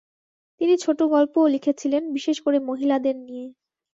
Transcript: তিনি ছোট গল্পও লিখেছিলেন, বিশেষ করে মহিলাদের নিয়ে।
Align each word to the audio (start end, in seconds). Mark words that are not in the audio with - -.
তিনি 0.61 0.73
ছোট 0.77 0.99
গল্পও 1.13 1.45
লিখেছিলেন, 1.47 2.03
বিশেষ 2.13 2.37
করে 2.41 2.57
মহিলাদের 2.69 3.15
নিয়ে। 3.19 3.45